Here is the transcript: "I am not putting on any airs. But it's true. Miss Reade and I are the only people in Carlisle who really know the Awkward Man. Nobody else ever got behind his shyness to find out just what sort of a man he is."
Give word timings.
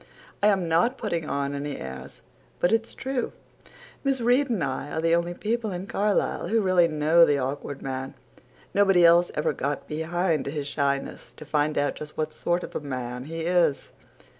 "I 0.41 0.47
am 0.47 0.67
not 0.67 0.97
putting 0.97 1.29
on 1.29 1.53
any 1.53 1.77
airs. 1.77 2.23
But 2.59 2.71
it's 2.71 2.95
true. 2.95 3.33
Miss 4.03 4.19
Reade 4.19 4.49
and 4.49 4.63
I 4.63 4.89
are 4.89 4.99
the 4.99 5.13
only 5.13 5.35
people 5.35 5.71
in 5.71 5.85
Carlisle 5.85 6.47
who 6.47 6.59
really 6.59 6.87
know 6.87 7.23
the 7.23 7.37
Awkward 7.37 7.83
Man. 7.83 8.15
Nobody 8.73 9.05
else 9.05 9.29
ever 9.35 9.53
got 9.53 9.87
behind 9.87 10.47
his 10.47 10.65
shyness 10.65 11.33
to 11.33 11.45
find 11.45 11.77
out 11.77 11.97
just 11.97 12.17
what 12.17 12.33
sort 12.33 12.63
of 12.63 12.75
a 12.75 12.79
man 12.79 13.25
he 13.25 13.41
is." 13.41 13.91